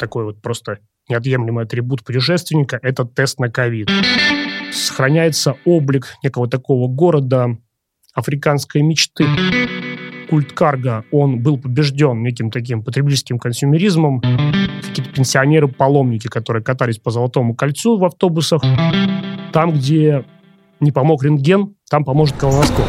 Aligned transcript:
такой 0.00 0.24
вот 0.24 0.42
просто 0.42 0.78
неотъемлемый 1.08 1.64
атрибут 1.64 2.04
путешественника– 2.04 2.78
это 2.82 3.04
тест 3.04 3.38
на 3.38 3.50
ковид. 3.50 3.88
Сохраняется 4.72 5.56
облик 5.64 6.14
некого 6.24 6.48
такого 6.48 6.88
города 6.88 7.56
африканской 8.14 8.82
мечты. 8.82 9.26
Культ 10.28 10.52
карга, 10.52 11.04
он 11.10 11.42
был 11.42 11.58
побежден 11.58 12.22
неким 12.22 12.50
таким 12.50 12.84
потребительским 12.84 13.38
консюмеризмом. 13.38 14.20
Какие-то 14.20 15.12
пенсионеры-паломники, 15.12 16.28
которые 16.28 16.62
катались 16.62 16.98
по 16.98 17.10
Золотому 17.10 17.54
кольцу 17.54 17.98
в 17.98 18.04
автобусах. 18.04 18.62
Там, 19.52 19.72
где 19.72 20.24
не 20.78 20.92
помог 20.92 21.24
рентген, 21.24 21.74
там 21.90 22.04
поможет 22.04 22.36
колоноскоп. 22.36 22.86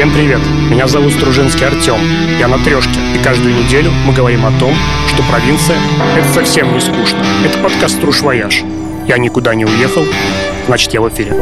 Всем 0.00 0.14
привет! 0.14 0.40
Меня 0.70 0.86
зовут 0.86 1.12
Стружинский 1.12 1.66
Артем. 1.66 1.98
Я 2.38 2.48
на 2.48 2.56
трешке, 2.64 2.98
и 3.14 3.22
каждую 3.22 3.54
неделю 3.54 3.90
мы 4.06 4.14
говорим 4.14 4.46
о 4.46 4.58
том, 4.58 4.72
что 5.08 5.22
провинция— 5.30 5.76
это 6.16 6.26
совсем 6.28 6.72
не 6.72 6.80
скучно. 6.80 7.18
Это 7.44 7.62
подкаст 7.62 7.96
«Струж 7.96 8.22
Вояж». 8.22 8.62
Я 9.06 9.18
никуда 9.18 9.54
не 9.54 9.66
уехал, 9.66 10.02
значит, 10.64 10.94
я 10.94 11.02
в 11.02 11.08
эфире. 11.10 11.32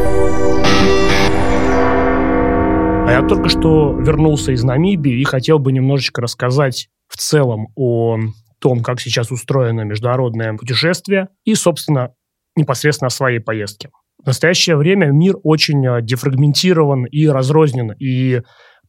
А 3.07 3.07
я 3.09 3.25
только 3.25 3.47
что 3.47 3.97
вернулся 3.97 4.51
из 4.51 4.61
Намибии 4.61 5.21
и 5.21 5.23
хотел 5.23 5.59
бы 5.59 5.71
немножечко 5.71 6.19
рассказать 6.19 6.89
в 7.07 7.15
целом 7.15 7.69
о 7.77 8.19
том, 8.59 8.83
как 8.83 8.99
сейчас 8.99 9.31
устроено 9.31 9.85
международное 9.85 10.53
путешествие 10.55 11.29
и, 11.45 11.55
собственно, 11.55 12.09
непосредственно 12.57 13.07
о 13.07 13.09
своей 13.09 13.39
поездке. 13.39 13.89
В 14.21 14.27
настоящее 14.27 14.75
время 14.75 15.07
мир 15.07 15.35
очень 15.43 15.85
э, 15.85 16.01
дефрагментирован 16.01 17.05
и 17.05 17.27
разрознен, 17.27 17.93
и 17.93 18.41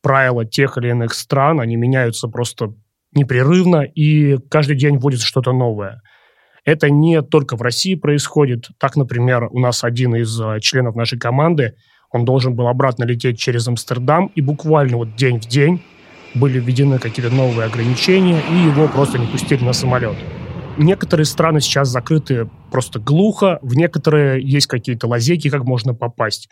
правила 0.03 0.45
тех 0.45 0.77
или 0.79 0.89
иных 0.89 1.15
стран, 1.15 1.61
они 1.61 1.77
меняются 1.77 2.27
просто 2.29 2.75
непрерывно, 3.15 3.83
и 3.83 4.39
каждый 4.51 4.77
день 4.77 4.99
вводится 4.99 5.27
что-то 5.27 5.53
новое. 5.53 6.01
Это 6.65 6.91
не 6.91 7.23
только 7.23 7.57
в 7.57 7.63
России 7.63 7.95
происходит. 7.95 8.69
Так, 8.79 8.97
например, 8.97 9.49
у 9.51 9.61
нас 9.61 9.85
один 9.85 10.17
из 10.17 10.41
э, 10.41 10.59
членов 10.61 10.97
нашей 10.97 11.19
команды, 11.19 11.75
он 12.11 12.25
должен 12.25 12.57
был 12.57 12.67
обратно 12.67 13.05
лететь 13.05 13.39
через 13.39 13.69
Амстердам, 13.69 14.33
и 14.35 14.41
буквально 14.41 14.97
вот 14.97 15.15
день 15.15 15.41
в 15.41 15.47
день 15.47 15.81
были 16.35 16.59
введены 16.59 16.99
какие-то 16.99 17.33
новые 17.35 17.67
ограничения, 17.67 18.41
и 18.51 18.55
его 18.69 18.89
просто 18.89 19.19
не 19.19 19.27
пустили 19.27 19.65
на 19.65 19.73
самолет. 19.73 20.17
Некоторые 20.83 21.27
страны 21.27 21.61
сейчас 21.61 21.89
закрыты 21.89 22.49
просто 22.71 23.01
глухо, 23.01 23.59
в 23.61 23.77
некоторые 23.77 24.43
есть 24.43 24.67
какие-то 24.67 25.09
лазейки, 25.09 25.51
как 25.51 25.65
можно 25.65 25.93
попасть. 25.93 26.49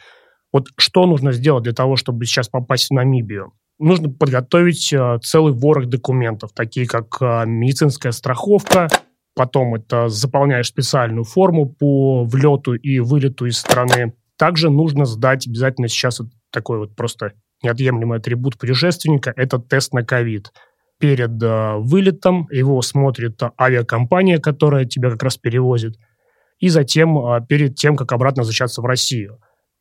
Вот 0.53 0.67
что 0.77 1.07
нужно 1.07 1.33
сделать 1.33 1.65
для 1.65 1.73
того, 1.73 1.97
чтобы 1.97 2.27
сейчас 2.27 2.47
попасть 2.47 2.89
в 2.89 2.93
Намибию? 2.93 3.55
Нужно 3.79 4.11
подготовить 4.11 4.93
э, 4.93 5.19
целый 5.23 5.55
ворох 5.55 5.87
документов, 5.87 6.51
такие 6.55 6.87
как 6.87 7.17
э, 7.23 7.45
медицинская 7.47 8.13
страховка, 8.13 8.89
потом 9.35 9.77
это 9.77 10.09
заполняешь 10.09 10.69
специальную 10.69 11.25
форму 11.25 11.67
по 11.67 12.25
влету 12.25 12.75
и 12.75 12.99
вылету 12.99 13.47
из 13.47 13.57
страны. 13.57 14.13
Также 14.37 14.69
нужно 14.69 15.07
сдать 15.07 15.47
обязательно 15.47 15.89
сейчас 15.89 16.21
вот 16.21 16.29
такой 16.53 16.81
вот 16.81 16.95
просто 16.95 17.33
неотъемлемый 17.63 18.19
атрибут 18.19 18.59
путешественника– 18.59 19.33
это 19.37 19.59
тест 19.59 19.95
на 19.95 20.05
ковид– 20.05 20.53
перед 20.99 21.43
э, 21.43 21.77
вылетом, 21.79 22.49
его 22.51 22.83
смотрит 22.83 23.41
авиакомпания, 23.61 24.39
которая 24.39 24.85
тебя 24.85 25.11
как 25.11 25.23
раз 25.23 25.37
перевозит, 25.37 25.97
и 26.59 26.69
затем 26.69 27.19
э, 27.19 27.41
перед 27.47 27.77
тем, 27.77 27.97
как 27.97 28.13
обратно 28.13 28.43
возвращаться 28.43 28.83
в 28.83 28.87
Россию. 28.87 29.41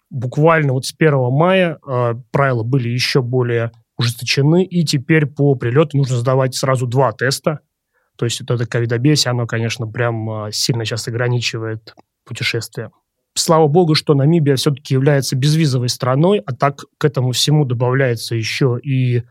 Буквально 0.10 0.74
вот 0.74 0.86
с 0.86 0.94
1 0.98 1.14
мая 1.32 1.80
э, 1.86 2.14
правила 2.32 2.64
были 2.64 2.90
еще 2.90 3.22
более 3.22 3.72
ужесточены, 3.98 4.64
и 4.64 4.86
теперь 4.86 5.26
по 5.26 5.56
прилету 5.56 5.98
нужно 5.98 6.18
сдавать 6.18 6.56
сразу 6.56 6.86
два 6.86 7.12
теста. 7.12 7.60
То 8.18 8.26
есть 8.26 8.40
вот 8.42 8.52
это 8.52 8.66
ковидобесие, 8.68 9.32
оно, 9.32 9.46
конечно, 9.48 9.88
прям 9.88 10.52
сильно 10.52 10.86
сейчас 10.86 11.08
ограничивает 11.08 11.96
путешествие. 12.26 12.92
Слава 13.36 13.68
богу, 13.68 13.94
что 13.94 14.16
Намибия 14.16 14.56
все-таки 14.56 14.96
является 14.96 15.36
безвизовой 15.36 15.90
страной, 15.90 16.40
а 16.40 16.56
так 16.56 16.86
к 16.98 17.06
этому 17.06 17.32
всему 17.32 17.66
добавляется 17.66 18.36
еще 18.36 18.80
и 18.82 19.24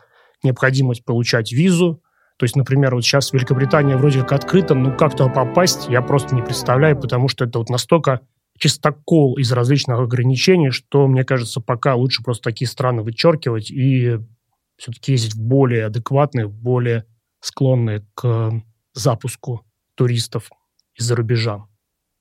необходимость 0.43 1.05
получать 1.05 1.53
визу. 1.53 2.03
То 2.39 2.45
есть, 2.45 2.57
например, 2.57 2.95
вот 2.95 3.03
сейчас 3.05 3.33
Великобритания 3.33 3.97
вроде 3.97 4.21
как 4.21 4.33
открыта, 4.33 4.75
но 4.75 4.95
как 4.95 5.13
туда 5.17 5.31
попасть, 5.31 5.89
я 5.89 6.03
просто 6.03 6.35
не 6.35 6.43
представляю, 6.43 6.99
потому 7.01 7.29
что 7.29 7.45
это 7.45 7.59
вот 7.59 7.71
настолько 7.71 8.21
чистокол 8.59 9.37
из 9.39 9.53
различных 9.53 9.99
ограничений, 9.99 10.71
что, 10.71 11.07
мне 11.07 11.25
кажется, 11.25 11.61
пока 11.61 11.95
лучше 11.95 12.23
просто 12.23 12.51
такие 12.51 12.69
страны 12.69 13.03
вычеркивать 13.03 13.71
и 13.71 14.19
все-таки 14.77 15.13
ездить 15.13 15.35
в 15.35 15.41
более 15.41 15.87
адекватные, 15.87 16.49
более 16.49 17.05
склонные 17.41 18.05
к 18.15 18.53
запуску 18.93 19.63
туристов 19.95 20.51
из-за 20.95 21.17
рубежа. 21.17 21.65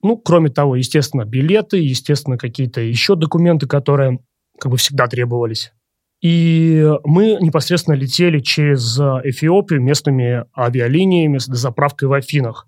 Ну, 0.02 0.16
кроме 0.16 0.50
того, 0.50 0.76
естественно, 0.76 1.24
билеты, 1.24 1.78
естественно, 1.78 2.38
какие-то 2.38 2.80
еще 2.80 3.16
документы, 3.16 3.66
которые 3.66 4.20
как 4.58 4.70
бы 4.70 4.78
всегда 4.78 5.08
требовались 5.08 5.72
и 6.20 6.90
мы 7.04 7.36
непосредственно 7.40 7.94
летели 7.94 8.40
через 8.40 8.98
Эфиопию 8.98 9.82
местными 9.82 10.44
авиалиниями 10.56 11.38
с 11.38 11.46
заправкой 11.46 12.08
в 12.08 12.12
Афинах. 12.14 12.66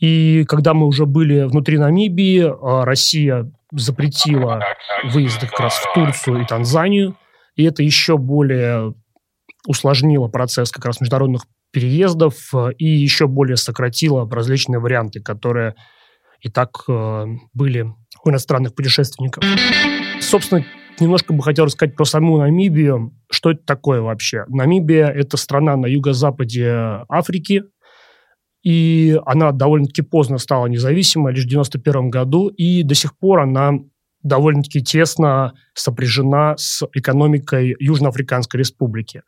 И 0.00 0.44
когда 0.48 0.74
мы 0.74 0.86
уже 0.86 1.06
были 1.06 1.42
внутри 1.42 1.78
Намибии, 1.78 2.42
а, 2.42 2.84
Россия 2.84 3.52
запретила 3.70 4.64
выезды 5.12 5.46
как 5.46 5.60
раз 5.60 5.74
в 5.74 5.94
Турцию 5.94 6.42
и 6.42 6.46
Танзанию. 6.46 7.16
И 7.54 7.64
это 7.64 7.82
еще 7.82 8.16
более 8.16 8.94
усложнило 9.66 10.28
процесс 10.28 10.72
как 10.72 10.86
раз 10.86 11.00
международных 11.00 11.42
переездов 11.70 12.34
и 12.78 12.86
еще 12.86 13.28
более 13.28 13.56
сократило 13.56 14.28
различные 14.28 14.80
варианты, 14.80 15.20
которые 15.20 15.76
и 16.40 16.48
так 16.48 16.84
были 17.52 17.92
у 18.24 18.30
иностранных 18.30 18.74
путешественников. 18.74 19.44
Собственно, 20.20 20.64
немножко 20.98 21.32
бы 21.32 21.42
хотел 21.42 21.66
рассказать 21.66 21.94
про 21.96 22.04
саму 22.04 22.38
Намибию. 22.38 23.12
Что 23.30 23.52
это 23.52 23.62
такое 23.64 24.00
вообще? 24.00 24.44
Намибия– 24.48 25.06
это 25.14 25.36
страна 25.36 25.76
на 25.76 25.86
юго-западе 25.86 27.04
Африки, 27.08 27.64
и 28.62 29.18
она 29.24 29.52
довольно-таки 29.52 30.02
поздно 30.02 30.38
стала 30.38 30.66
независимой, 30.66 31.32
лишь 31.32 31.44
в 31.44 31.48
91 31.48 32.10
году, 32.10 32.48
и 32.48 32.82
до 32.82 32.94
сих 32.94 33.16
пор 33.18 33.40
она 33.40 33.72
довольно-таки 34.22 34.82
тесно 34.82 35.54
сопряжена 35.74 36.56
с 36.56 36.86
экономикой 36.92 37.74
Южноафриканской 37.78 38.58
республики. 38.58 39.22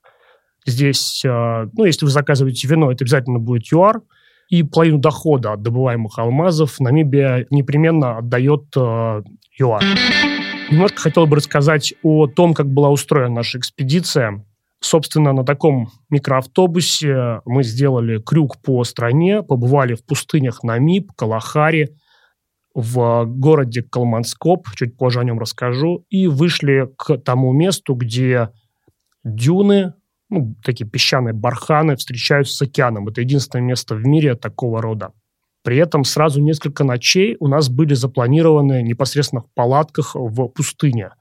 Здесь, 0.67 1.25
э, 1.25 1.67
ну, 1.73 1.85
если 1.85 2.05
вы 2.05 2.11
заказываете 2.11 2.69
вино, 2.69 2.93
это 2.93 3.05
обязательно 3.05 3.39
будет 3.39 3.73
ЮАР, 3.73 4.03
и 4.49 4.63
половину 4.63 4.99
дохода 4.99 5.55
от 5.55 5.63
добываемых 5.63 6.19
алмазов 6.19 6.79
Намибия 6.79 7.47
непременно 7.51 8.19
отдает 8.19 8.65
э, 8.77 9.23
ЮАР. 9.59 9.83
Немножко 10.71 11.01
хотел 11.01 11.27
бы 11.27 11.37
рассказать 11.37 11.95
о 12.03 12.27
том, 12.27 12.55
как 12.55 12.67
была 12.67 12.91
устроена 12.91 13.35
наша 13.35 13.59
экспедиция. 13.59 14.45
Собственно, 14.81 15.33
на 15.33 15.45
таком 15.45 15.91
микроавтобусе 16.11 17.41
мы 17.45 17.63
сделали 17.63 18.19
крюк 18.19 18.61
по 18.63 18.83
стране, 18.85 19.43
побывали 19.43 19.95
в 19.95 20.05
пустынях 20.05 20.63
Намиб, 20.65 21.13
Калахари, 21.15 21.97
в 22.75 23.25
городе 23.27 23.83
Калманскоп, 23.83 24.67
чуть 24.75 24.97
позже 24.97 25.21
о 25.21 25.25
нем 25.25 25.39
расскажу, 25.39 26.05
и 26.09 26.27
вышли 26.27 26.89
к 26.97 27.19
тому 27.19 27.53
месту, 27.53 27.95
где 27.95 28.49
дюны, 29.25 29.95
ну, 30.31 30.57
такие 30.65 30.89
песчаные 30.89 31.35
барханы 31.35 31.97
встречаются 31.97 32.57
с 32.57 32.63
океаном. 32.63 33.09
Это 33.09 33.21
единственное 33.21 33.65
место 33.65 33.95
в 33.95 34.05
мире 34.07 34.35
такого 34.35 34.81
рода. 34.81 35.13
При 35.63 35.77
этом 35.77 36.05
сразу 36.05 36.41
несколько 36.41 36.85
ночей 36.85 37.37
у 37.39 37.47
нас 37.47 37.69
были 37.69 37.95
запланированы 37.95 38.83
непосредственно 38.83 39.43
в 39.43 39.51
палатках 39.55 40.15
в 40.15 40.49
пустыне. 40.49 41.13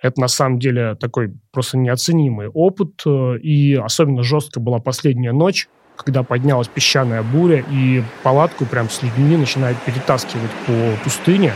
Это 0.00 0.20
на 0.20 0.28
самом 0.28 0.58
деле 0.58 0.96
такой 0.96 1.32
просто 1.52 1.78
неоценимый 1.78 2.48
опыт. 2.48 3.02
Э, 3.06 3.38
и 3.38 3.74
особенно 3.74 4.22
жестко 4.22 4.60
была 4.60 4.78
последняя 4.78 5.32
ночь, 5.32 5.68
когда 5.96 6.22
поднялась 6.22 6.68
песчаная 6.68 7.22
буря, 7.22 7.64
и 7.70 8.02
палатку 8.22 8.66
прям 8.66 8.90
с 8.90 9.02
людьми 9.02 9.36
начинает 9.36 9.76
перетаскивать 9.82 10.50
по 10.66 11.04
пустыне. 11.04 11.54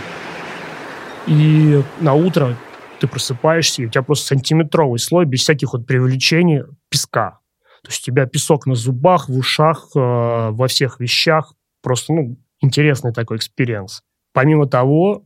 И 1.27 1.83
на 2.01 2.15
утро 2.15 2.57
ты 3.01 3.07
просыпаешься, 3.07 3.83
и 3.83 3.87
у 3.87 3.91
тебя 3.91 4.03
просто 4.03 4.29
сантиметровый 4.29 4.99
слой 4.99 5.27
без 5.27 5.41
всяких 5.41 5.73
вот 5.73 5.87
преувеличений 5.87 6.63
песка. 6.89 7.41
То 7.83 7.91
есть 7.91 8.03
у 8.03 8.13
тебя 8.13 8.27
песок 8.27 8.67
на 8.67 8.75
зубах, 8.75 9.29
в 9.29 9.37
ушах, 9.37 9.89
э, 9.95 9.99
во 9.99 10.69
всех 10.69 11.01
вещах, 11.01 11.53
Просто, 11.89 12.13
ну, 12.13 12.37
интересный 12.61 13.15
такой 13.15 13.39
experience. 13.39 14.03
Помимо 14.35 14.67
того, 14.67 15.25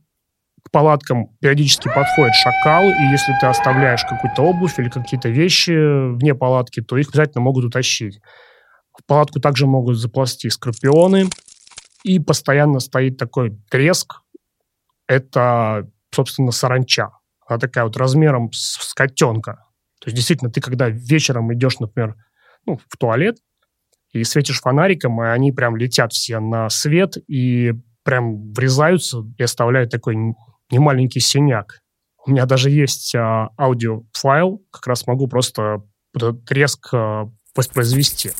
к 0.63 0.71
палаткам 0.71 1.35
периодически 1.41 1.89
подходят 1.93 2.33
шакалы, 2.35 2.93
и 2.93 3.11
если 3.11 3.33
ты 3.41 3.47
оставляешь 3.47 4.05
какую-то 4.05 4.43
обувь 4.43 4.79
или 4.79 4.87
какие-то 4.87 5.27
вещи 5.27 6.13
вне 6.15 6.33
палатки, 6.33 6.81
то 6.81 6.95
их 6.95 7.09
обязательно 7.09 7.41
могут 7.41 7.65
утащить. 7.65 8.21
В 8.97 9.05
палатку 9.05 9.41
также 9.41 9.67
могут 9.67 9.97
заползти 9.97 10.47
скорпионы, 10.47 11.25
и 12.05 12.17
постоянно 12.19 12.79
стоит 12.79 13.17
такой 13.17 13.59
треск. 13.69 14.21
Это, 15.05 15.89
собственно, 16.15 16.51
саранча. 16.51 17.09
Она 17.45 17.59
такая 17.59 17.83
вот 17.83 17.97
размером 17.97 18.53
с 18.53 18.93
котенка. 18.93 19.65
То 19.99 20.07
есть, 20.07 20.15
действительно, 20.15 20.49
ты 20.49 20.61
когда 20.61 20.87
вечером 20.87 21.53
идешь, 21.53 21.79
например, 21.79 22.15
ну, 22.65 22.79
в 22.87 22.97
туалет, 22.97 23.35
и 24.13 24.23
светишь 24.23 24.61
фонариком, 24.61 25.21
и 25.21 25.27
они 25.27 25.51
прям 25.51 25.75
летят 25.75 26.13
все 26.13 26.39
на 26.39 26.69
свет 26.69 27.17
и 27.27 27.73
прям 28.03 28.53
врезаются 28.53 29.23
и 29.37 29.43
оставляют 29.43 29.89
такой 29.89 30.15
немаленький 30.69 31.21
синяк. 31.21 31.79
У 32.25 32.31
меня 32.31 32.45
даже 32.45 32.69
есть 32.69 33.13
а, 33.15 33.49
аудиофайл, 33.57 34.63
как 34.71 34.87
раз 34.87 35.07
могу 35.07 35.27
просто 35.27 35.83
этот 36.15 36.45
треск 36.45 36.93
а, 36.93 37.29
воспроизвести. 37.55 38.31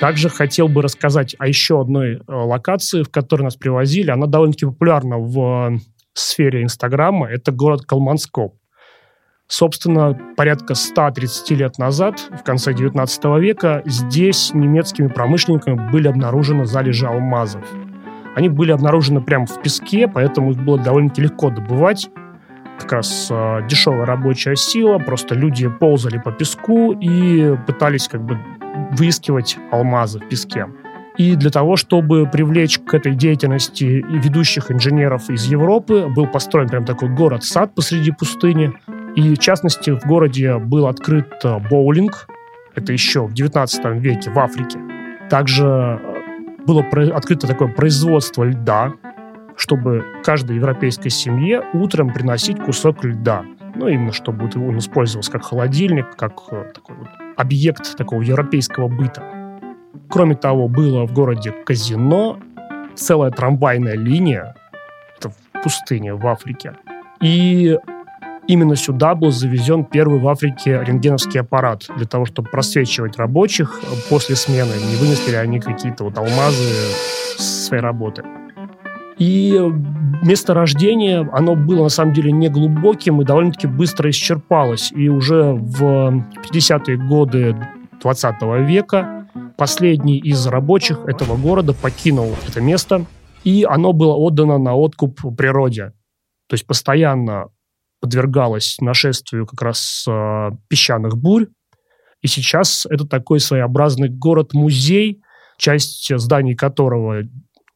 Также 0.00 0.28
хотел 0.28 0.66
бы 0.66 0.82
рассказать 0.82 1.36
о 1.38 1.46
еще 1.46 1.80
одной 1.80 2.14
э, 2.14 2.20
локации, 2.26 3.04
в 3.04 3.08
которой 3.08 3.42
нас 3.42 3.54
привозили. 3.54 4.10
Она 4.10 4.26
довольно-таки 4.26 4.66
популярна 4.66 5.18
в 5.18 5.78
сфере 6.18 6.62
Инстаграма. 6.62 7.28
Это 7.28 7.52
город 7.52 7.82
Калманскоп. 7.86 8.54
Собственно, 9.46 10.18
порядка 10.36 10.74
130 10.74 11.50
лет 11.50 11.76
назад, 11.76 12.20
в 12.20 12.42
конце 12.42 12.72
19 12.72 13.24
века, 13.38 13.82
здесь 13.84 14.54
немецкими 14.54 15.08
промышленниками 15.08 15.90
были 15.90 16.08
обнаружены 16.08 16.64
залежи 16.64 17.06
алмазов. 17.06 17.62
Они 18.34 18.48
были 18.48 18.72
обнаружены 18.72 19.20
прямо 19.20 19.44
в 19.44 19.60
песке, 19.60 20.08
поэтому 20.08 20.52
их 20.52 20.58
было 20.58 20.78
довольно-таки 20.78 21.22
легко 21.22 21.50
добывать. 21.50 22.08
Как 22.78 22.92
раз 22.92 23.28
э, 23.30 23.66
дешевая 23.68 24.06
рабочая 24.06 24.56
сила, 24.56 24.98
просто 24.98 25.34
люди 25.34 25.68
ползали 25.68 26.16
по 26.16 26.32
песку 26.32 26.92
и 26.92 27.54
пытались 27.66 28.08
как 28.08 28.24
бы 28.24 28.38
выискивать 28.92 29.58
алмазы 29.70 30.18
в 30.18 30.28
песке. 30.28 30.66
И 31.18 31.36
для 31.36 31.50
того, 31.50 31.76
чтобы 31.76 32.26
привлечь 32.26 32.78
к 32.78 32.94
этой 32.94 33.14
деятельности 33.14 33.84
ведущих 33.84 34.70
инженеров 34.70 35.28
из 35.28 35.44
Европы, 35.44 36.06
был 36.08 36.26
построен 36.26 36.68
прям 36.68 36.84
такой 36.84 37.10
город-сад 37.10 37.74
посреди 37.74 38.12
пустыни. 38.12 38.72
И, 39.14 39.34
в 39.34 39.38
частности, 39.38 39.90
в 39.90 40.06
городе 40.06 40.56
был 40.56 40.86
открыт 40.86 41.32
э, 41.44 41.58
боулинг. 41.70 42.26
Это 42.74 42.94
еще 42.94 43.26
в 43.26 43.34
19 43.34 43.84
веке 44.02 44.30
в 44.30 44.38
Африке. 44.38 44.78
Также 45.28 45.66
э, 45.66 46.64
было 46.64 46.82
открыто 47.14 47.46
такое 47.46 47.68
производство 47.68 48.44
льда, 48.44 48.94
чтобы 49.56 50.04
каждой 50.24 50.56
европейской 50.56 51.10
семье 51.10 51.62
утром 51.74 52.10
приносить 52.10 52.58
кусок 52.58 53.04
льда. 53.04 53.44
Ну, 53.74 53.86
именно 53.86 54.12
чтобы 54.12 54.48
он 54.54 54.78
использовался 54.78 55.30
как 55.30 55.44
холодильник, 55.44 56.16
как 56.16 56.40
э, 56.50 56.72
такой 56.74 56.96
вот 56.96 57.08
объект 57.36 57.96
такого 57.98 58.22
европейского 58.22 58.88
быта. 58.88 59.41
Кроме 60.08 60.34
того, 60.34 60.68
было 60.68 61.06
в 61.06 61.12
городе 61.12 61.52
казино, 61.52 62.38
целая 62.94 63.30
трамвайная 63.30 63.96
линия, 63.96 64.54
это 65.16 65.30
в 65.30 65.62
пустыне 65.62 66.14
в 66.14 66.26
Африке. 66.26 66.74
И 67.20 67.78
именно 68.46 68.76
сюда 68.76 69.14
был 69.14 69.30
завезен 69.30 69.84
первый 69.84 70.20
в 70.20 70.28
Африке 70.28 70.82
рентгеновский 70.84 71.40
аппарат 71.40 71.86
для 71.96 72.06
того, 72.06 72.26
чтобы 72.26 72.48
просвечивать 72.50 73.16
рабочих 73.16 73.80
после 74.10 74.36
смены, 74.36 74.72
не 74.90 74.96
вынесли 74.96 75.30
ли 75.30 75.36
они 75.36 75.60
какие-то 75.60 76.04
вот 76.04 76.18
алмазы 76.18 76.74
своей 77.38 77.82
работы. 77.82 78.24
И 79.18 79.56
место 80.22 80.52
рождения, 80.52 81.28
оно 81.32 81.54
было 81.54 81.84
на 81.84 81.88
самом 81.88 82.12
деле 82.12 82.32
не 82.32 82.48
глубоким 82.48 83.20
и 83.20 83.24
довольно-таки 83.24 83.68
быстро 83.68 84.10
исчерпалось. 84.10 84.90
И 84.92 85.08
уже 85.08 85.52
в 85.52 86.24
50-е 86.52 86.96
годы 86.96 87.56
20 88.00 88.42
века 88.66 89.21
последний 89.56 90.18
из 90.18 90.46
рабочих 90.46 91.04
этого 91.06 91.36
города 91.36 91.72
покинул 91.72 92.34
это 92.48 92.60
место, 92.60 93.06
и 93.44 93.64
оно 93.64 93.92
было 93.92 94.14
отдано 94.14 94.58
на 94.58 94.74
откуп 94.74 95.20
природе. 95.36 95.92
То 96.48 96.54
есть 96.54 96.66
постоянно 96.66 97.48
подвергалось 98.00 98.78
нашествию 98.80 99.46
как 99.46 99.62
раз 99.62 100.04
э, 100.08 100.50
песчаных 100.68 101.16
бурь. 101.16 101.46
И 102.20 102.26
сейчас 102.26 102.86
это 102.90 103.06
такой 103.06 103.40
своеобразный 103.40 104.08
город-музей, 104.08 105.22
часть 105.56 106.12
зданий 106.18 106.54
которого 106.54 107.22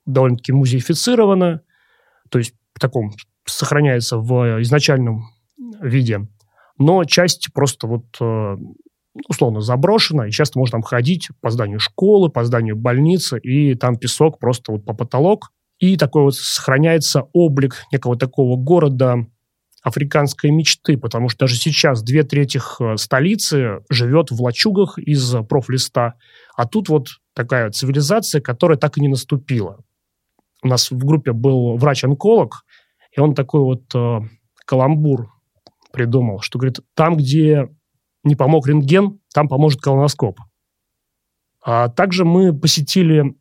довольно-таки 0.05 0.53
музеифицировано, 0.53 1.63
то 2.31 2.39
есть 2.39 2.55
в 2.75 2.81
таком 2.81 3.13
сохраняется 3.45 4.19
в 4.19 4.61
изначальном 4.63 5.29
виде, 5.81 6.27
но 6.79 7.05
часть 7.05 7.53
просто 7.53 7.87
вот 7.87 8.05
э, 8.21 8.57
условно 9.29 9.61
заброшена, 9.61 10.29
и 10.29 10.31
часто 10.31 10.59
можно 10.59 10.73
там 10.73 10.83
ходить 10.83 11.29
по 11.41 11.51
зданию 11.51 11.81
школы, 11.81 12.29
по 12.29 12.45
зданию 12.45 12.77
больницы, 12.77 13.39
и 13.39 13.75
там 13.75 13.97
песок 13.97 14.39
просто 14.39 14.73
вот 14.73 14.85
по 14.85 14.95
потолок, 14.95 15.53
и 15.79 15.97
такой 15.97 16.23
вот 16.23 16.35
сохраняется 16.35 17.25
облик 17.33 17.85
некого 17.93 18.17
такого 18.17 18.57
города 18.57 19.27
африканской 19.83 20.51
мечты, 20.51 20.99
потому 20.99 21.29
что 21.29 21.41
даже 21.41 21.57
сейчас 21.57 22.03
две 22.03 22.25
трети 22.25 22.59
э, 22.59 22.97
столицы 22.97 23.85
живет 23.89 24.31
в 24.31 24.43
лачугах 24.43 24.99
из 24.99 25.37
профлиста, 25.49 26.15
а 26.57 26.67
тут 26.67 26.89
вот 26.89 27.09
такая 27.35 27.71
цивилизация, 27.71 28.41
которая 28.41 28.79
так 28.79 28.99
и 28.99 29.01
не 29.01 29.09
наступила. 29.09 29.79
У 30.63 30.69
нас 30.69 30.91
в 30.91 30.99
группе 31.05 31.33
был 31.33 31.77
врач-онколог, 31.77 32.65
и 33.17 33.21
он 33.21 33.35
такой 33.35 33.61
вот 33.61 33.83
э, 33.95 34.21
каламбур 34.65 35.31
придумал, 35.93 36.41
что 36.41 36.59
говорит, 36.59 36.81
там, 36.95 37.17
где 37.17 37.69
не 38.27 38.35
помог 38.37 38.69
рентген, 38.69 39.19
там 39.33 39.49
поможет 39.49 39.81
колоноскоп. 39.81 40.39
А 41.65 41.89
также 41.89 42.25
мы 42.25 42.57
посетили 42.57 43.35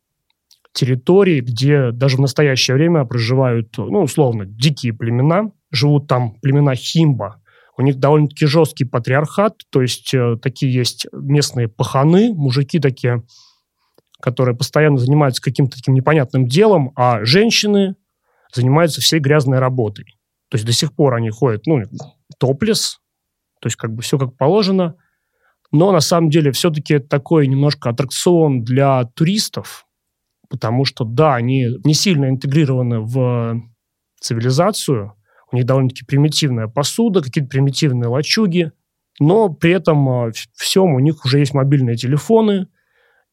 территории, 0.72 1.40
где 1.40 1.90
даже 1.92 2.16
в 2.16 2.20
настоящее 2.20 2.76
время 2.76 3.04
проживают, 3.04 3.76
ну, 3.78 4.02
условно, 4.02 4.44
дикие 4.46 4.92
племена, 4.92 5.52
живут 5.70 6.06
там 6.06 6.38
племена 6.40 6.74
Химба. 6.74 7.40
У 7.78 7.82
них 7.82 7.96
довольно-таки 7.96 8.46
жесткий 8.46 8.84
патриархат, 8.84 9.54
то 9.70 9.82
есть 9.82 10.14
э, 10.14 10.36
такие 10.40 10.72
есть 10.72 11.06
местные 11.12 11.68
паханы, 11.68 12.32
мужики 12.32 12.78
такие 12.78 13.22
которые 14.20 14.56
постоянно 14.56 14.98
занимаются 14.98 15.42
каким-то 15.42 15.76
таким 15.76 15.94
непонятным 15.94 16.46
делом, 16.46 16.92
а 16.96 17.24
женщины 17.24 17.96
занимаются 18.52 19.00
всей 19.00 19.20
грязной 19.20 19.58
работой. 19.58 20.06
То 20.48 20.56
есть 20.56 20.64
до 20.64 20.72
сих 20.72 20.94
пор 20.94 21.14
они 21.14 21.30
ходят, 21.30 21.66
ну, 21.66 21.82
топлес, 22.38 23.00
то 23.66 23.68
есть 23.68 23.76
как 23.78 23.92
бы 23.92 24.02
все 24.02 24.16
как 24.16 24.36
положено, 24.36 24.94
но 25.72 25.90
на 25.90 25.98
самом 25.98 26.30
деле 26.30 26.52
все-таки 26.52 26.94
это 26.94 27.08
такой 27.08 27.48
немножко 27.48 27.90
аттракцион 27.90 28.62
для 28.62 29.06
туристов, 29.16 29.88
потому 30.48 30.84
что, 30.84 31.04
да, 31.04 31.34
они 31.34 31.66
не 31.82 31.94
сильно 31.94 32.28
интегрированы 32.28 33.00
в 33.00 33.60
цивилизацию, 34.20 35.14
у 35.50 35.56
них 35.56 35.66
довольно-таки 35.66 36.04
примитивная 36.04 36.68
посуда, 36.68 37.22
какие-то 37.22 37.50
примитивные 37.50 38.06
лачуги, 38.06 38.70
но 39.18 39.48
при 39.48 39.72
этом 39.72 40.08
а, 40.08 40.30
всем 40.54 40.94
у 40.94 41.00
них 41.00 41.24
уже 41.24 41.40
есть 41.40 41.52
мобильные 41.52 41.96
телефоны, 41.96 42.68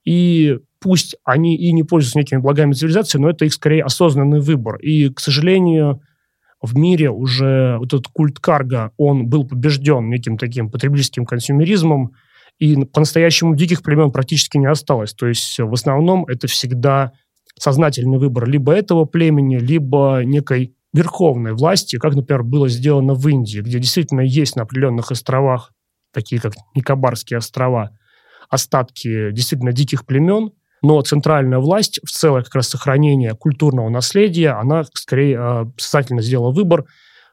и 0.04 0.58
пусть 0.80 1.16
они 1.24 1.56
и 1.56 1.72
не 1.74 1.84
пользуются 1.84 2.18
некими 2.18 2.40
благами 2.40 2.74
цивилизации, 2.74 3.20
но 3.20 3.30
это 3.30 3.46
их 3.46 3.54
скорее 3.54 3.84
осознанный 3.84 4.40
выбор. 4.40 4.78
И, 4.78 5.10
к 5.10 5.20
сожалению, 5.20 6.02
в 6.64 6.78
мире 6.78 7.12
уже 7.12 7.78
вот 7.78 7.94
этот 7.94 8.08
культ 8.08 8.40
карга, 8.40 8.92
он 8.98 9.28
был 9.28 9.46
побежден 9.46 10.10
неким 10.10 10.38
таким 10.38 10.72
потребительским 10.72 11.26
консюмеризмом, 11.26 12.14
и 12.58 12.86
по-настоящему 12.86 13.56
диких 13.56 13.84
племен 13.84 14.12
практически 14.12 14.58
не 14.58 14.68
осталось. 14.68 15.14
То 15.14 15.28
есть 15.28 15.60
в 15.60 15.74
основном 15.74 16.26
это 16.26 16.48
всегда 16.48 17.12
сознательный 17.60 18.18
выбор 18.18 18.48
либо 18.48 18.74
этого 18.74 19.04
племени, 19.04 19.58
либо 19.58 20.22
некой 20.24 20.74
верховной 20.94 21.54
власти, 21.54 21.98
как, 21.98 22.16
например, 22.16 22.44
было 22.44 22.70
сделано 22.70 23.14
в 23.14 23.28
Индии, 23.28 23.60
где 23.60 23.80
действительно 23.80 24.22
есть 24.22 24.56
на 24.56 24.64
определенных 24.64 25.12
островах, 25.12 25.74
такие 26.14 26.40
как 26.40 26.54
Никобарские 26.76 27.40
острова, 27.40 27.92
остатки 28.50 29.32
действительно 29.32 29.74
диких 29.74 30.06
племен, 30.06 30.52
но 30.84 31.02
центральная 31.02 31.60
власть 31.60 32.00
в 32.04 32.12
целое 32.12 32.44
как 32.44 32.56
раз 32.56 32.68
сохранение 32.68 33.34
культурного 33.36 33.88
наследия, 33.88 34.50
она 34.50 34.84
скорее 34.94 35.38
э, 35.40 35.66
сознательно 35.78 36.22
сделала 36.22 36.52
выбор, 36.52 36.84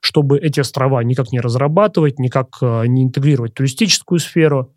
чтобы 0.01 0.39
эти 0.39 0.61
острова 0.61 1.03
никак 1.03 1.33
не 1.33 1.41
разрабатывать, 1.41 2.21
никак 2.21 2.47
э, 2.63 2.87
не 2.87 3.03
интегрировать 3.03 3.55
туристическую 3.55 4.21
сферу. 4.21 4.73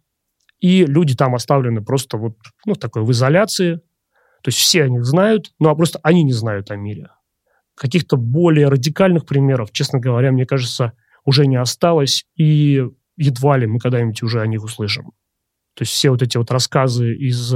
И 0.60 0.86
люди 0.86 1.16
там 1.16 1.36
оставлены 1.36 1.84
просто 1.84 2.18
вот 2.18 2.34
ну, 2.66 2.74
такой 2.74 3.04
в 3.04 3.12
изоляции. 3.12 3.76
То 4.42 4.48
есть 4.48 4.58
все 4.58 4.84
о 4.84 4.90
них 4.90 5.06
знают, 5.06 5.52
ну 5.60 5.70
а 5.70 5.76
просто 5.76 6.00
они 6.02 6.24
не 6.24 6.34
знают 6.34 6.72
о 6.72 6.76
мире. 6.76 7.10
Каких-то 7.76 8.18
более 8.18 8.70
радикальных 8.70 9.28
примеров, 9.28 9.72
честно 9.72 10.00
говоря, 10.00 10.32
мне 10.32 10.48
кажется, 10.48 10.94
уже 11.26 11.46
не 11.46 11.58
осталось, 11.58 12.26
и 12.36 12.84
едва 13.18 13.58
ли 13.58 13.68
мы 13.68 13.78
когда-нибудь 13.78 14.24
уже 14.24 14.42
о 14.42 14.48
них 14.48 14.64
услышим. 14.64 15.12
То 15.76 15.84
есть 15.84 15.92
все 15.92 16.10
вот 16.10 16.24
эти 16.24 16.38
вот 16.38 16.50
рассказы 16.50 17.14
из 17.14 17.54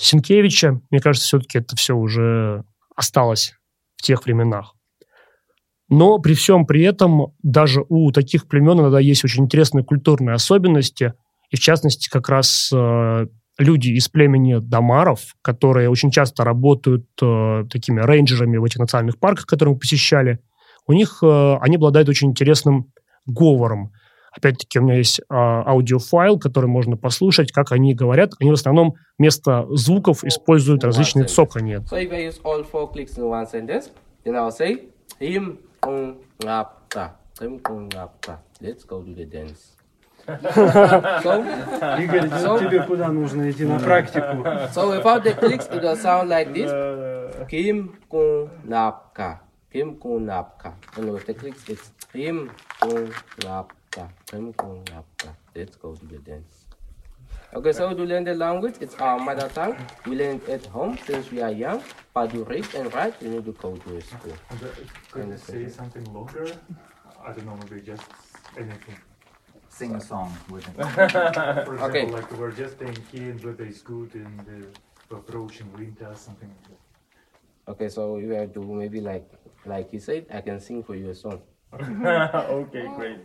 Сенкевича, 0.00 0.80
мне 0.90 1.00
кажется, 1.00 1.26
все-таки 1.26 1.58
это 1.58 1.76
все 1.76 1.94
уже 1.94 2.64
осталось 2.96 3.54
в 3.96 4.02
тех 4.02 4.24
временах. 4.24 4.74
Но 5.88 6.18
при 6.18 6.34
всем 6.34 6.66
при 6.66 6.82
этом 6.82 7.34
даже 7.42 7.84
у 7.88 8.12
таких 8.12 8.46
племен 8.46 8.80
иногда 8.80 9.00
есть 9.00 9.24
очень 9.24 9.44
интересные 9.44 9.84
культурные 9.84 10.34
особенности, 10.34 11.14
и 11.50 11.56
в 11.56 11.60
частности 11.60 12.08
как 12.08 12.28
раз 12.28 12.70
э, 12.72 13.26
люди 13.58 13.90
из 13.90 14.08
племени 14.08 14.58
Дамаров, 14.60 15.34
которые 15.42 15.90
очень 15.90 16.10
часто 16.10 16.44
работают 16.44 17.06
э, 17.20 17.64
такими 17.68 18.00
рейнджерами 18.00 18.56
в 18.56 18.64
этих 18.64 18.78
национальных 18.78 19.18
парках, 19.18 19.46
которые 19.46 19.74
мы 19.74 19.80
посещали. 19.80 20.38
У 20.86 20.92
них 20.92 21.18
э, 21.22 21.56
они 21.60 21.76
обладают 21.76 22.08
очень 22.08 22.30
интересным 22.30 22.92
говором. 23.26 23.92
Опять-таки, 24.32 24.78
у 24.78 24.82
меня 24.82 24.96
есть 24.96 25.20
э, 25.20 25.24
аудиофайл, 25.28 26.38
который 26.38 26.66
можно 26.66 26.96
послушать, 26.96 27.52
как 27.52 27.72
они 27.72 27.94
говорят. 27.94 28.32
Они 28.40 28.50
в 28.50 28.54
основном 28.54 28.94
вместо 29.18 29.66
звуков 29.70 30.24
используют 30.24 30.84
различные 30.84 31.26
цоканье. 31.26 31.78
So 31.90 31.98
if 31.98 32.12
I 32.12 32.28
use 32.28 32.40
all 32.44 32.64
four 32.64 32.92
clicks 32.92 33.16
in 33.16 33.24
one 33.28 33.46
sentence, 33.46 33.90
then 34.24 34.36
I'll 34.36 34.50
say, 34.50 34.88
him, 35.18 35.58
Let's 38.62 38.84
go 38.84 39.02
to 39.02 39.14
the 39.14 39.24
dance. 39.24 39.76
so, 41.22 41.42
Игорь, 41.98 42.28
so, 42.28 42.58
тебе 42.58 42.82
куда 42.82 43.08
нужно 43.08 43.50
идти 43.50 43.64
на 43.64 43.78
практику? 43.78 44.44
So 44.72 44.90
without 44.90 45.24
the 45.24 45.34
clicks, 45.34 45.66
it 45.68 45.82
will 45.82 45.96
sound 45.96 46.28
like 46.28 46.52
this. 46.52 46.70
Napka. 48.64 49.40
Kim 49.72 49.96
kung 49.96 50.26
napka. 50.26 50.74
And 50.96 51.12
with 51.12 51.26
the 51.26 51.34
clicks, 51.34 51.68
it's 51.68 51.90
Kim 52.12 52.50
kung 52.80 53.12
napka. 53.90 54.10
Kim 54.26 54.52
kung. 54.52 54.84
Let's 55.54 55.76
go 55.76 55.94
to 55.94 56.06
the 56.06 56.18
dance. 56.18 56.66
Okay, 57.54 57.72
so 57.72 57.92
to 57.94 58.02
learn 58.04 58.24
the 58.24 58.34
language, 58.34 58.74
it's 58.80 58.94
our 58.96 59.18
mother 59.18 59.48
tongue. 59.48 59.76
We 60.06 60.16
learn 60.16 60.40
at 60.48 60.66
home 60.66 60.98
since 61.04 61.30
we 61.30 61.42
are 61.42 61.50
young. 61.50 61.82
But 62.14 62.30
to 62.30 62.44
read 62.44 62.66
and 62.74 62.92
write, 62.94 63.20
we 63.22 63.28
need 63.30 63.44
to 63.44 63.52
go 63.52 63.76
to 63.76 64.00
school. 64.00 64.36
Can 65.12 65.30
you 65.30 65.36
say 65.38 65.68
something 65.68 66.04
longer? 66.12 66.46
I 67.24 67.32
don't 67.32 67.46
know, 67.46 67.58
maybe 67.68 67.82
just 67.82 68.02
anything. 68.56 68.96
Sing 69.68 69.94
a 69.94 70.00
song 70.00 70.36
with 70.50 70.66
it. 70.66 70.74
For 71.66 71.74
example, 71.74 71.84
Okay. 71.84 72.06
like 72.06 72.30
we're 72.38 72.50
just 72.52 72.74
staying 72.76 72.98
here 73.12 73.30
and 73.30 73.44
weather 73.44 73.64
is 73.64 73.82
good 73.82 74.14
and 74.14 74.40
uh, 74.40 75.16
approaching 75.16 75.72
winter, 75.72 76.10
something 76.14 76.48
like 76.48 76.68
that. 76.70 77.72
Okay, 77.72 77.88
so 77.88 78.16
you 78.18 78.30
have 78.30 78.52
to 78.54 78.60
maybe 78.62 79.00
like 79.00 79.26
like 79.66 79.92
you 79.92 80.00
said, 80.00 80.26
I 80.32 80.40
can 80.40 80.58
sing 80.60 80.82
for 80.82 80.96
you 80.96 81.10
a 81.10 81.14
song. 81.14 81.40
okay, 81.72 82.86
great. 82.96 83.20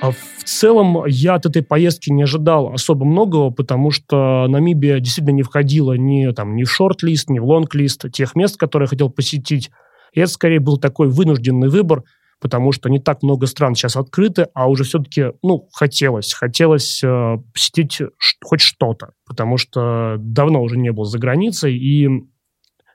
А 0.00 0.10
в 0.10 0.44
целом 0.44 1.06
я 1.06 1.34
от 1.34 1.46
этой 1.46 1.62
поездки 1.62 2.10
не 2.10 2.24
ожидал 2.24 2.74
особо 2.74 3.04
многого, 3.06 3.50
потому 3.50 3.90
что 3.90 4.46
Намибия 4.48 5.00
действительно 5.00 5.34
не 5.34 5.42
входила 5.42 5.94
ни, 5.94 6.30
там, 6.32 6.56
ни 6.56 6.64
в 6.64 6.70
шорт-лист, 6.70 7.30
ни 7.30 7.38
в 7.38 7.44
лонг-лист 7.44 8.12
тех 8.12 8.36
мест, 8.36 8.58
которые 8.58 8.84
я 8.84 8.90
хотел 8.90 9.08
посетить. 9.08 9.70
И 10.12 10.20
это 10.20 10.30
скорее 10.30 10.60
был 10.60 10.76
такой 10.76 11.08
вынужденный 11.08 11.68
выбор, 11.68 12.04
потому 12.44 12.72
что 12.72 12.90
не 12.90 12.98
так 12.98 13.22
много 13.22 13.46
стран 13.46 13.74
сейчас 13.74 13.96
открыты, 13.96 14.48
а 14.52 14.68
уже 14.68 14.84
все-таки, 14.84 15.32
ну, 15.42 15.66
хотелось, 15.72 16.34
хотелось 16.34 17.02
э, 17.02 17.38
посетить 17.54 18.02
хоть 18.44 18.60
что-то, 18.60 19.12
потому 19.26 19.56
что 19.56 20.16
давно 20.18 20.62
уже 20.62 20.76
не 20.76 20.92
был 20.92 21.04
за 21.04 21.18
границей, 21.18 21.74
и 21.74 22.06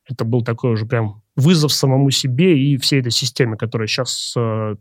это 0.08 0.24
был 0.24 0.44
такой 0.44 0.74
уже 0.74 0.86
прям 0.86 1.24
вызов 1.36 1.74
самому 1.74 2.12
себе 2.12 2.60
и 2.60 2.78
всей 2.78 3.00
этой 3.00 3.12
системе, 3.12 3.58
которая 3.58 3.88
сейчас 3.88 4.36
э, 4.38 4.76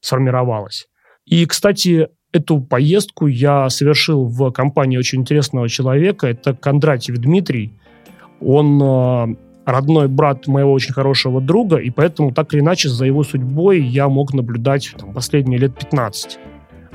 сформировалась. 0.00 0.88
И, 1.24 1.46
кстати, 1.46 2.08
эту 2.32 2.60
поездку 2.60 3.28
я 3.28 3.70
совершил 3.70 4.24
в 4.24 4.50
компании 4.50 4.96
очень 4.96 5.20
интересного 5.20 5.68
человека. 5.68 6.26
Это 6.26 6.52
Кондратьев 6.52 7.18
Дмитрий. 7.18 7.78
Он 8.40 8.82
э, 8.82 9.36
родной 9.66 10.06
брат 10.06 10.46
моего 10.46 10.72
очень 10.72 10.94
хорошего 10.94 11.40
друга, 11.40 11.76
и 11.76 11.90
поэтому 11.90 12.32
так 12.32 12.54
или 12.54 12.60
иначе 12.60 12.88
за 12.88 13.04
его 13.04 13.24
судьбой 13.24 13.82
я 13.82 14.08
мог 14.08 14.32
наблюдать 14.32 14.94
там, 14.96 15.12
последние 15.12 15.58
лет 15.58 15.76
15. 15.76 16.38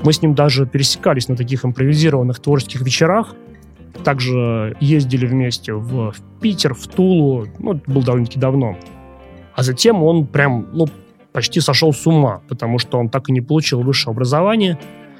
Мы 0.02 0.12
с 0.12 0.22
ним 0.22 0.34
даже 0.34 0.66
пересекались 0.66 1.28
на 1.28 1.36
таких 1.36 1.64
импровизированных 1.64 2.40
творческих 2.40 2.80
вечерах. 2.80 3.36
Также 4.02 4.74
ездили 4.80 5.26
вместе 5.26 5.74
в, 5.74 6.14
Питер, 6.40 6.74
в 6.74 6.88
Тулу. 6.88 7.46
Ну, 7.58 7.74
это 7.74 7.90
было 7.90 8.02
довольно-таки 8.02 8.40
давно. 8.40 8.76
А 9.54 9.62
затем 9.62 10.02
он 10.02 10.26
прям, 10.26 10.66
ну, 10.72 10.86
почти 11.32 11.60
сошел 11.60 11.92
с 11.92 12.06
ума, 12.06 12.40
потому 12.48 12.78
что 12.78 12.98
он 12.98 13.10
так 13.10 13.28
и 13.28 13.32
не 13.32 13.42
получил 13.42 13.82
высшее 13.82 14.12
образование 14.12 14.78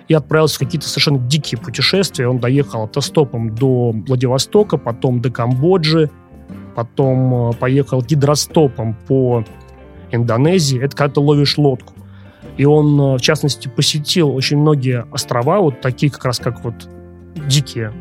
и 0.09 0.15
отправился 0.15 0.57
в 0.57 0.59
какие-то 0.61 0.89
совершенно 0.89 1.19
дикие 1.19 1.61
путешествия. 1.61 2.29
Он 2.29 2.39
доехал 2.39 2.85
автостопом 2.85 3.55
до 3.55 3.93
Владивостока, 3.93 4.79
потом 4.79 5.21
до 5.21 5.31
Камбоджи, 5.31 6.11
потом 6.75 7.51
э, 7.51 7.53
поехал 7.55 8.03
гидростопом 8.03 8.97
по 9.07 9.45
Индонезии. 10.11 10.83
Это 10.83 10.97
когда 10.97 11.15
ты 11.15 11.21
ловишь 11.21 11.59
лодку. 11.59 11.95
И 12.57 12.65
он, 12.65 13.01
э, 13.01 13.17
в 13.19 13.21
частности, 13.21 13.69
посетил 13.69 14.35
очень 14.35 14.59
многие 14.59 15.05
острова, 15.11 15.61
вот 15.61 15.81
такие 15.81 16.11
как 16.11 16.25
раз 16.25 16.39
как 16.39 16.65
вот 16.65 16.75
дикие. 17.47 17.93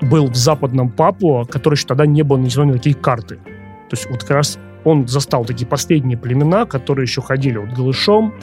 Был 0.00 0.28
в 0.28 0.36
западном 0.36 0.90
Папуа, 0.90 1.44
который 1.44 1.74
еще 1.74 1.86
тогда 1.86 2.06
не 2.06 2.22
был 2.22 2.36
нанесен 2.36 2.68
никакие 2.68 2.94
карты. 2.94 3.36
То 3.36 3.96
есть 3.96 4.10
вот 4.10 4.20
как 4.20 4.30
раз 4.30 4.58
он 4.84 5.08
застал 5.08 5.44
такие 5.44 5.66
последние 5.66 6.18
племена, 6.18 6.66
которые 6.66 7.04
еще 7.04 7.22
ходили 7.22 7.58
вот 7.58 7.70
голышом 7.70 8.34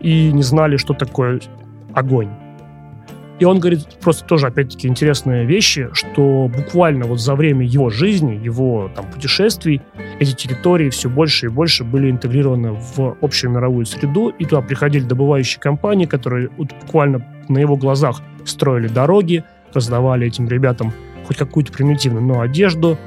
и 0.00 0.30
не 0.30 0.42
знали, 0.42 0.76
что 0.76 0.94
такое 0.94 1.40
огонь. 1.94 2.30
И 3.38 3.44
он 3.44 3.60
говорит 3.60 3.86
просто 4.00 4.24
тоже, 4.24 4.48
опять-таки, 4.48 4.88
интересные 4.88 5.46
вещи, 5.46 5.88
что 5.92 6.50
буквально 6.54 7.06
вот 7.06 7.20
за 7.20 7.34
время 7.36 7.64
его 7.64 7.88
жизни, 7.88 8.34
его 8.34 8.90
там 8.94 9.06
путешествий, 9.10 9.80
эти 10.18 10.32
территории 10.34 10.90
все 10.90 11.08
больше 11.08 11.46
и 11.46 11.48
больше 11.48 11.84
были 11.84 12.10
интегрированы 12.10 12.72
в 12.72 13.16
общую 13.20 13.52
мировую 13.52 13.86
среду, 13.86 14.30
и 14.30 14.44
туда 14.44 14.60
приходили 14.60 15.04
добывающие 15.04 15.60
компании, 15.60 16.06
которые 16.06 16.50
вот 16.56 16.68
буквально 16.82 17.24
на 17.48 17.58
его 17.58 17.76
глазах 17.76 18.22
строили 18.44 18.88
дороги, 18.88 19.44
раздавали 19.72 20.26
этим 20.26 20.48
ребятам 20.48 20.92
хоть 21.26 21.36
какую-то 21.36 21.72
примитивную, 21.72 22.24
но 22.24 22.40
одежду, 22.40 22.98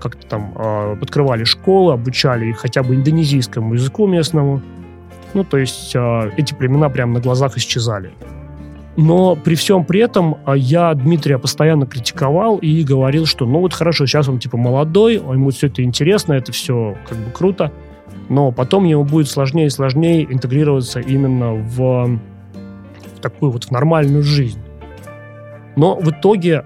как-то 0.00 0.26
там 0.26 0.52
э, 0.54 0.96
открывали 1.00 1.44
школы, 1.44 1.92
обучали 1.92 2.46
их 2.46 2.58
хотя 2.58 2.82
бы 2.82 2.94
индонезийскому 2.94 3.74
языку 3.74 4.06
местному. 4.06 4.60
Ну, 5.34 5.44
то 5.44 5.58
есть 5.58 5.94
э, 5.94 6.30
эти 6.36 6.54
племена 6.54 6.88
прямо 6.88 7.14
на 7.14 7.20
глазах 7.20 7.56
исчезали. 7.56 8.12
Но 8.98 9.36
при 9.36 9.54
всем 9.54 9.84
при 9.84 10.00
этом 10.00 10.38
а, 10.44 10.56
я 10.56 10.92
Дмитрия 10.92 11.38
постоянно 11.38 11.86
критиковал 11.86 12.56
и 12.56 12.82
говорил, 12.82 13.26
что 13.26 13.46
ну 13.46 13.60
вот 13.60 13.72
хорошо, 13.72 14.06
сейчас 14.06 14.28
он 14.28 14.40
типа 14.40 14.56
молодой, 14.56 15.14
ему 15.14 15.50
все 15.50 15.68
это 15.68 15.84
интересно, 15.84 16.32
это 16.32 16.50
все 16.50 16.96
как 17.08 17.16
бы 17.16 17.30
круто, 17.30 17.72
но 18.28 18.50
потом 18.50 18.86
ему 18.86 19.04
будет 19.04 19.28
сложнее 19.28 19.66
и 19.66 19.70
сложнее 19.70 20.24
интегрироваться 20.24 20.98
именно 20.98 21.52
в, 21.52 22.18
такую 23.22 23.52
вот 23.52 23.66
в 23.66 23.70
нормальную 23.70 24.24
жизнь. 24.24 24.58
Но 25.76 25.94
в 25.94 26.10
итоге 26.10 26.64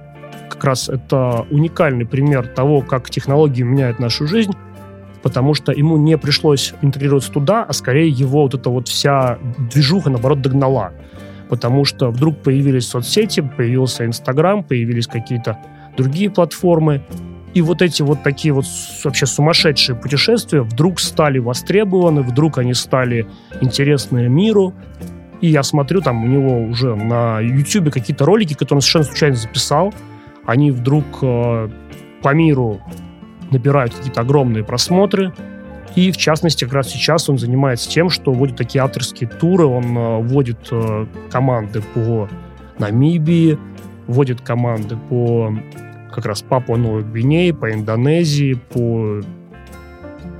как 0.49 0.65
раз 0.65 0.89
это 0.89 1.47
уникальный 1.51 2.07
пример 2.07 2.47
того, 2.47 2.81
как 2.81 3.11
технологии 3.11 3.63
меняют 3.63 3.99
нашу 3.99 4.27
жизнь, 4.27 4.53
потому 5.23 5.53
что 5.53 5.71
ему 5.71 5.99
не 5.99 6.17
пришлось 6.17 6.73
интегрироваться 6.81 7.31
туда, 7.31 7.63
а 7.63 7.75
скорее 7.75 8.09
его 8.09 8.45
вот 8.45 8.55
эта 8.55 8.71
вот 8.71 8.89
вся 8.89 9.39
движуха, 9.71 10.09
наоборот, 10.09 10.41
догнала 10.41 10.93
потому 11.53 11.85
что 11.85 12.11
вдруг 12.11 12.39
появились 12.39 12.89
соцсети, 12.89 13.41
появился 13.41 14.07
Инстаграм, 14.07 14.65
появились 14.65 15.07
какие-то 15.07 15.59
другие 15.99 16.31
платформы, 16.31 17.03
и 17.53 17.61
вот 17.61 17.83
эти 17.83 18.01
вот 18.01 18.23
такие 18.23 18.55
вот 18.55 18.65
вообще 19.05 19.27
сумасшедшие 19.27 19.95
путешествия 19.95 20.63
вдруг 20.63 20.99
стали 20.99 21.39
востребованы, 21.39 22.23
вдруг 22.23 22.57
они 22.57 22.73
стали 22.73 23.27
интересны 23.61 24.31
миру. 24.31 24.73
И 25.43 25.49
я 25.49 25.63
смотрю, 25.63 26.01
там 26.01 26.25
у 26.25 26.27
него 26.27 26.63
уже 26.63 26.95
на 26.95 27.41
YouTube 27.41 27.93
какие-то 27.93 28.25
ролики, 28.25 28.55
которые 28.55 28.77
он 28.77 28.81
совершенно 28.81 29.05
случайно 29.05 29.37
записал, 29.37 29.93
они 30.47 30.71
вдруг 30.71 31.05
э, 31.21 31.69
по 32.23 32.33
миру 32.33 32.81
набирают 33.51 33.95
какие-то 33.95 34.23
огромные 34.23 34.65
просмотры, 34.65 35.35
и, 35.95 36.11
в 36.11 36.17
частности, 36.17 36.65
как 36.65 36.75
раз 36.75 36.89
сейчас 36.89 37.29
он 37.29 37.39
занимается 37.39 37.89
тем, 37.89 38.09
что 38.09 38.33
вводит 38.33 38.57
такие 38.57 38.83
авторские 38.83 39.29
туры, 39.29 39.67
он 39.67 39.97
э, 39.97 40.19
вводит 40.21 40.69
э, 40.71 41.07
команды 41.31 41.83
по 41.95 42.29
Намибии, 42.79 43.59
вводит 44.07 44.41
команды 44.41 44.97
по 45.09 45.55
как 46.13 46.27
раз 46.27 46.43
Папуа 46.43 46.77
Новой 46.77 47.03
Гвинеи, 47.03 47.51
по 47.51 47.73
Индонезии, 47.73 48.55
по 48.55 49.21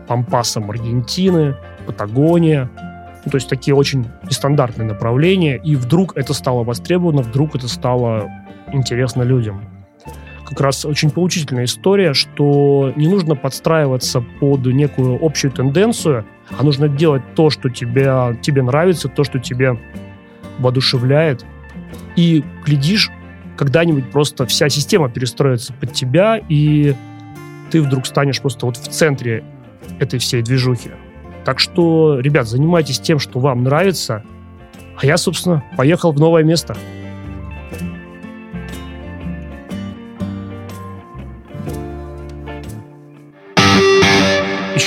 пампасам 0.07 0.71
Аргентины, 0.71 1.57
Патагония. 1.87 2.71
Ну, 3.25 3.31
то 3.31 3.37
есть 3.37 3.49
такие 3.49 3.75
очень 3.75 4.07
нестандартные 4.25 4.87
направления. 4.87 5.57
И 5.57 5.77
вдруг 5.77 6.17
это 6.17 6.35
стало 6.35 6.65
востребовано, 6.65 7.23
вдруг 7.23 7.55
это 7.55 7.69
стало 7.69 8.31
интересно 8.73 9.23
людям. 9.23 9.63
Как 10.53 10.61
раз 10.61 10.85
очень 10.85 11.11
поучительная 11.11 11.65
история, 11.65 12.13
что 12.13 12.93
не 12.95 13.09
нужно 13.09 13.37
подстраиваться 13.37 14.21
под 14.21 14.67
некую 14.67 15.19
общую 15.25 15.51
тенденцию, 15.51 16.27
а 16.59 16.63
нужно 16.63 16.89
делать 16.89 17.23
то, 17.35 17.49
что 17.49 17.71
тебе, 17.71 18.39
тебе 18.43 18.63
нравится, 18.63 19.09
то, 19.09 19.25
что 19.25 19.39
тебе 19.39 19.81
воодушевляет. 20.59 21.47
И 22.17 22.45
глядишь, 22.67 23.11
когда-нибудь 23.57 24.11
просто 24.11 24.45
вся 24.45 24.69
система 24.69 25.09
перестроится 25.09 25.73
под 25.73 25.95
тебя, 25.95 26.39
и 26.51 26.95
ты 27.71 27.81
вдруг 27.81 28.05
станешь 28.05 28.43
просто 28.43 28.67
вот 28.67 28.77
в 28.77 28.89
центре 28.89 29.43
этой 30.01 30.19
всей 30.19 30.43
движухи. 30.43 30.91
Так 31.47 31.61
что, 31.61 32.21
ребят, 32.21 32.47
занимайтесь 32.47 33.01
тем, 33.01 33.19
что 33.19 33.41
вам 33.41 33.63
нравится, 33.63 34.23
а 35.01 35.07
я, 35.07 35.17
собственно, 35.17 35.65
поехал 35.79 36.13
в 36.13 36.21
новое 36.21 36.43
место. 36.43 36.77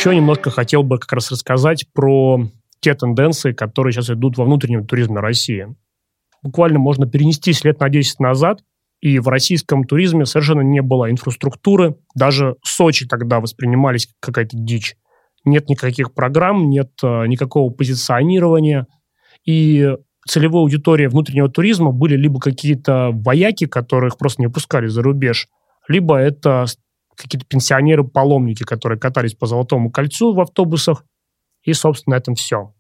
Еще 0.05 0.15
немножко 0.17 0.51
хотел 0.51 0.83
бы 0.83 0.99
как 0.99 1.13
раз 1.13 1.31
рассказать 1.31 1.87
про 1.91 2.39
те 2.79 2.93
тенденции, 2.93 3.53
которые 3.53 3.91
сейчас 3.91 4.11
идут 4.11 4.37
во 4.37 4.45
внутреннем 4.45 4.85
туризме 4.85 5.19
России. 5.19 5.75
Буквально 6.43 6.77
можно 6.77 7.07
перенестись 7.07 7.63
лет 7.63 7.79
на 7.79 7.89
10 7.89 8.19
назад, 8.19 8.59
и 9.01 9.17
в 9.17 9.27
российском 9.29 9.83
туризме 9.83 10.27
совершенно 10.27 10.61
не 10.61 10.83
было 10.83 11.09
инфраструктуры. 11.09 11.95
Даже 12.13 12.55
Сочи 12.63 13.07
тогда 13.07 13.39
воспринимались 13.39 14.05
как 14.05 14.15
какая-то 14.19 14.55
дичь. 14.55 14.95
Нет 15.43 15.69
никаких 15.69 16.13
программ, 16.13 16.69
нет 16.69 16.91
э, 17.01 17.25
никакого 17.25 17.73
позиционирования. 17.73 18.85
И 19.43 19.91
целевой 20.27 20.61
аудиторией 20.61 21.09
внутреннего 21.09 21.49
туризма 21.49 21.91
были 21.91 22.15
либо 22.15 22.39
какие-то 22.39 23.09
вояки, 23.11 23.65
которых 23.65 24.19
просто 24.19 24.43
не 24.43 24.49
пускали 24.49 24.85
за 24.85 25.01
рубеж, 25.01 25.47
либо 25.87 26.15
это 26.15 26.67
какие-то 27.15 27.45
пенсионеры-паломники, 27.47 28.63
которые 28.63 28.99
катались 28.99 29.33
по 29.33 29.47
Золотому 29.47 29.91
кольцу 29.91 30.33
в 30.33 30.39
автобусах, 30.39 31.05
и, 31.63 31.73
собственно, 31.73 32.15
на 32.15 32.19
этом 32.19 32.35
все. 32.35 32.73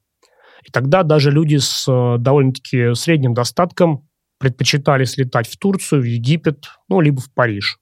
И 0.63 0.71
тогда 0.71 1.03
даже 1.03 1.31
люди 1.31 1.57
с 1.57 1.87
э, 1.87 2.17
довольно-таки 2.19 2.93
средним 2.95 3.33
достатком 3.33 4.07
предпочитали 4.39 5.05
слетать 5.05 5.47
в 5.47 5.57
Турцию, 5.57 6.01
в 6.01 6.05
Египет, 6.05 6.65
ну, 6.89 7.01
либо 7.01 7.21
в 7.21 7.31
Париж. 7.33 7.79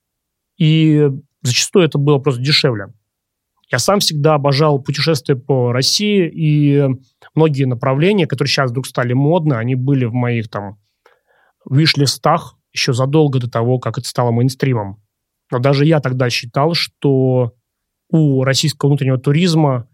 И 0.58 1.10
зачастую 1.42 1.86
это 1.86 1.98
было 1.98 2.20
просто 2.20 2.42
дешевле. 2.42 2.88
Я 3.72 3.80
сам 3.80 4.00
всегда 4.00 4.36
обожал 4.36 4.80
путешествия 4.82 5.36
по 5.36 5.72
России, 5.72 6.30
и 6.30 6.88
многие 7.34 7.66
направления, 7.66 8.28
которые 8.28 8.50
сейчас 8.50 8.70
вдруг 8.70 8.86
стали 8.86 9.14
модны, 9.14 9.56
они 9.56 9.76
были 9.76 10.06
в 10.06 10.14
моих 10.14 10.50
там 10.50 10.78
виш-листах 11.70 12.56
еще 12.74 12.94
задолго 12.94 13.40
до 13.40 13.50
того, 13.50 13.80
как 13.80 13.98
это 13.98 14.08
стало 14.08 14.32
мейнстримом. 14.32 15.03
Но 15.54 15.60
даже 15.60 15.86
я 15.86 16.00
тогда 16.00 16.30
считал, 16.30 16.74
что 16.74 17.54
у 18.10 18.44
российского 18.44 18.90
внутреннего 18.90 19.18
туризма 19.18 19.88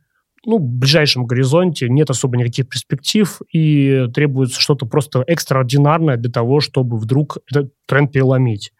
ну, 0.45 0.57
в 0.57 0.61
ближайшем 0.61 1.25
горизонте 1.25 1.89
нет 1.89 2.09
особо 2.09 2.37
никаких 2.37 2.69
перспектив, 2.69 3.41
и 3.51 4.07
требуется 4.13 4.59
что-то 4.59 4.85
просто 4.85 5.23
экстраординарное 5.27 6.17
для 6.17 6.31
того, 6.31 6.61
чтобы 6.61 6.97
вдруг 6.97 7.37
этот 7.51 7.73
тренд 7.85 8.11
переломить. 8.11 8.71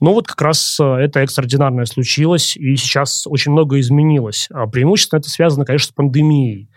Но 0.00 0.14
вот 0.14 0.26
как 0.26 0.42
раз 0.42 0.78
э, 0.80 0.84
это 0.84 1.20
экстраординарное 1.20 1.84
случилось, 1.84 2.56
и 2.56 2.74
сейчас 2.74 3.26
очень 3.28 3.52
много 3.52 3.78
изменилось. 3.78 4.48
А 4.52 4.66
преимущественно 4.66 5.20
это 5.20 5.28
связано, 5.30 5.64
конечно, 5.64 5.92
с 5.92 5.94
пандемией 5.94 6.68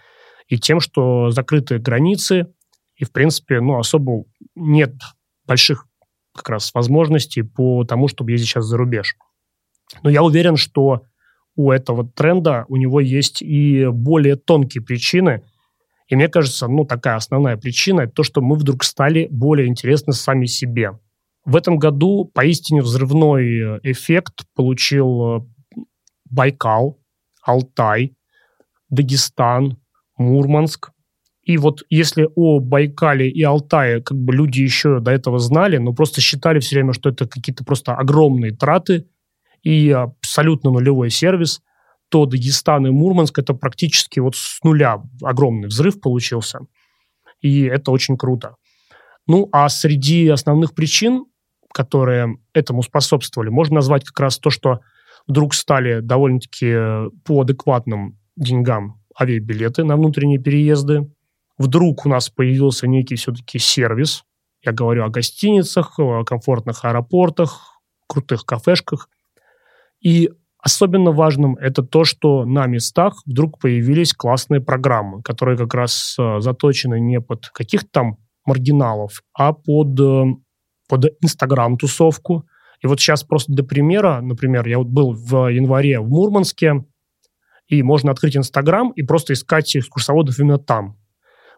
и 0.48 0.60
тем, 0.60 0.80
что 0.80 1.32
закрыты 1.32 1.80
границы, 1.80 2.48
и, 2.98 3.04
в 3.04 3.12
принципе, 3.12 3.60
ну, 3.62 3.80
особо 3.80 4.26
нет 4.56 4.94
больших 5.46 5.88
как 6.36 6.50
раз 6.50 6.74
возможностей 6.74 7.42
по 7.42 7.84
тому, 7.86 8.08
чтобы 8.08 8.32
ездить 8.32 8.50
сейчас 8.50 8.66
за 8.66 8.78
рубеж. 8.78 9.16
Но 10.04 10.10
я 10.10 10.24
уверен, 10.24 10.58
что 10.58 11.04
у 11.56 11.72
этого 11.72 12.08
тренда 12.08 12.66
у 12.68 12.76
него 12.76 13.00
есть 13.00 13.42
и 13.42 13.88
более 13.88 14.36
тонкие 14.36 14.84
причины. 14.84 15.44
И 16.08 16.16
мне 16.16 16.28
кажется, 16.28 16.68
ну, 16.68 16.86
такая 16.86 17.16
основная 17.16 17.58
причина– 17.58 18.02
это 18.02 18.14
то, 18.14 18.24
что 18.24 18.42
мы 18.42 18.56
вдруг 18.56 18.84
стали 18.84 19.28
более 19.32 19.68
интересны 19.68 20.14
сами 20.14 20.46
себе. 20.46 21.00
В 21.46 21.56
этом 21.56 21.78
году 21.78 22.26
поистине 22.26 22.82
взрывной 22.82 23.80
эффект 23.84 24.46
получил 24.56 25.38
э, 25.38 25.82
Байкал, 26.30 27.00
Алтай, 27.42 28.16
Дагестан, 28.90 29.78
Мурманск. 30.18 30.92
И 31.46 31.58
вот 31.58 31.84
если 31.90 32.28
о 32.36 32.60
Байкале 32.60 33.30
и 33.30 33.44
Алтае 33.44 34.02
как 34.02 34.18
бы 34.18 34.34
люди 34.34 34.62
еще 34.62 35.00
до 35.00 35.12
этого 35.12 35.40
знали, 35.40 35.78
но 35.78 35.94
просто 35.94 36.20
считали 36.20 36.60
все 36.60 36.76
время, 36.76 36.94
что 36.94 37.10
это 37.10 37.28
какие-то 37.28 37.64
просто 37.64 37.94
огромные 37.94 38.52
траты, 38.52 39.06
и 39.66 39.90
абсолютно 39.90 40.70
нулевой 40.70 41.10
сервис, 41.10 41.62
то 42.10 42.26
Дагестан 42.26 42.86
и 42.88 42.92
Мурманск 42.92 43.40
это 43.40 43.54
практически 43.54 44.20
вот 44.20 44.36
с 44.36 44.64
нуля 44.64 45.02
огромный 45.22 45.68
взрыв 45.68 46.00
получился. 46.00 46.60
И 47.42 47.64
это 47.64 47.92
очень 47.92 48.16
круто. 48.16 48.56
Ну, 49.28 49.50
а 49.52 49.68
среди 49.70 50.28
основных 50.30 50.76
причин, 50.76 51.26
которые 51.74 52.38
этому 52.54 52.84
способствовали, 52.84 53.50
можно 53.50 53.76
назвать 53.76 54.04
как 54.06 54.20
раз 54.20 54.38
то, 54.38 54.52
что 54.52 54.82
вдруг 55.28 55.56
стали 55.56 56.00
довольно-таки 56.00 57.10
по 57.26 57.42
адекватным 57.42 58.20
деньгам 58.36 59.02
авиабилеты 59.20 59.84
на 59.84 59.96
внутренние 59.96 60.40
переезды. 60.40 61.10
Вдруг 61.58 62.06
у 62.06 62.10
нас 62.10 62.30
появился 62.30 62.88
некий 62.88 63.16
все-таки 63.16 63.60
сервис. 63.60 64.24
Я 64.64 64.72
говорю 64.72 65.06
о 65.06 65.10
гостиницах, 65.10 66.00
о 66.00 66.24
комфортных 66.24 66.84
аэропортах, 66.84 67.80
крутых 68.08 68.46
кафешках. 68.46 69.10
И 70.02 70.30
особенно 70.60 71.12
важным 71.12 71.56
это 71.56 71.84
то, 71.84 72.04
что 72.04 72.46
на 72.46 72.66
местах 72.66 73.22
вдруг 73.26 73.60
появились 73.60 74.14
классные 74.14 74.62
программы, 74.62 75.22
которые 75.22 75.58
как 75.58 75.74
раз 75.74 76.16
э, 76.20 76.40
заточены 76.40 77.00
не 77.00 77.22
под 77.22 77.50
каких-то 77.50 77.88
там 77.92 78.18
маргиналов, 78.46 79.22
а 79.34 79.54
под, 79.54 80.00
э, 80.00 80.24
под 80.90 81.06
Инстаграм-тусовку. 81.22 82.46
И 82.82 82.88
вот 82.88 83.00
сейчас 83.00 83.24
просто 83.24 83.54
для 83.54 83.64
примера, 83.64 84.22
например, 84.22 84.68
я 84.68 84.80
вот 84.80 84.88
был 84.88 85.14
в 85.14 85.52
январе 85.52 86.00
в 86.00 86.10
Мурманске, 86.10 86.84
и 87.68 87.82
можно 87.84 88.12
открыть 88.12 88.36
Инстаграм 88.36 88.92
и 88.92 89.04
просто 89.04 89.34
искать 89.34 89.76
экскурсоводов 89.76 90.40
именно 90.40 90.60
там. 90.60 90.98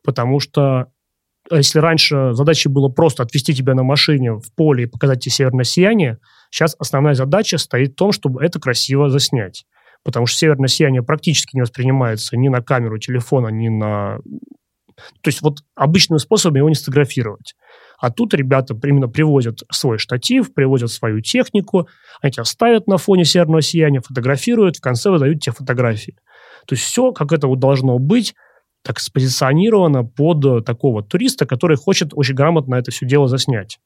Потому 0.04 0.40
что 0.40 0.88
если 1.52 1.80
раньше 1.80 2.34
задачей 2.34 2.70
было 2.70 2.90
просто 2.90 3.24
отвезти 3.24 3.54
тебя 3.54 3.74
на 3.74 3.84
машине 3.84 4.34
в 4.34 4.54
поле 4.56 4.84
и 4.84 4.88
показать 4.88 5.22
тебе 5.22 5.32
северное 5.32 5.64
сияние, 5.64 6.20
сейчас 6.52 6.76
основная 6.78 7.14
задача 7.14 7.58
стоит 7.58 7.94
в 7.94 7.96
том, 7.96 8.12
чтобы 8.12 8.44
это 8.44 8.60
красиво 8.60 9.10
заснять. 9.10 9.66
Потому 10.04 10.26
что 10.26 10.38
северное 10.40 10.68
сияние 10.68 11.04
практически 11.04 11.56
не 11.56 11.62
воспринимается 11.62 12.38
ни 12.38 12.50
на 12.50 12.62
камеру 12.62 12.98
телефона, 12.98 13.48
ни 13.48 13.70
на... 13.70 14.20
То 15.22 15.28
есть 15.28 15.42
вот 15.42 15.60
обычным 15.76 16.20
способом 16.20 16.58
его 16.58 16.70
не 16.70 16.76
сфотографировать. 16.76 17.56
А 18.00 18.12
тут 18.12 18.34
ребята 18.34 18.78
именно 18.84 19.08
привозят 19.08 19.64
свой 19.72 19.98
штатив, 19.98 20.54
привозят 20.54 20.92
свою 20.92 21.22
технику, 21.22 21.88
они 22.22 22.32
тебя 22.32 22.44
ставят 22.44 22.88
на 22.88 22.98
фоне 22.98 23.26
северного 23.26 23.62
сияния, 23.62 24.02
фотографируют, 24.02 24.78
в 24.78 24.82
конце 24.82 25.10
выдают 25.10 25.40
тебе 25.42 25.54
фотографии. 25.54 26.16
То 26.68 26.76
есть 26.76 26.84
все, 26.84 27.12
как 27.12 27.32
это 27.32 27.48
вот 27.48 27.60
должно 27.60 27.98
быть, 27.98 28.36
так 28.84 29.00
спозиционировано 29.00 30.04
под 30.04 30.46
э, 30.46 30.62
такого 30.62 31.04
туриста, 31.04 31.46
который 31.46 31.78
хочет 31.78 32.12
очень 32.14 32.36
грамотно 32.36 32.76
это 32.76 32.92
все 32.92 33.06
дело 33.06 33.28
заснять. 33.28 33.80